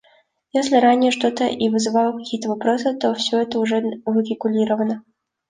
Если 0.51 0.77
ранее 0.77 1.11
что-то 1.11 1.45
и 1.45 1.69
вызывало 1.69 2.17
какие-то 2.17 2.49
вопросы, 2.49 2.97
то 2.97 3.13
все 3.13 3.37
это 3.39 3.59
уже 3.59 3.83
урегулировано. 4.05 5.03